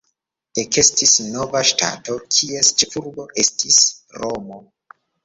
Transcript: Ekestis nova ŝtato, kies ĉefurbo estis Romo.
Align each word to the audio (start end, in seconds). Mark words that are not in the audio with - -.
Ekestis 0.61 1.11
nova 1.33 1.61
ŝtato, 1.71 2.15
kies 2.37 2.71
ĉefurbo 2.79 3.27
estis 3.45 3.79
Romo. 4.23 4.59